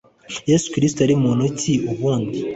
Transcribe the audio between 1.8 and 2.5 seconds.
ubundi